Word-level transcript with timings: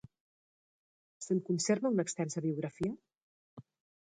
Se'n 1.25 1.41
conserva 1.49 1.91
una 1.99 2.07
extensa 2.09 2.45
biografia? 2.47 2.97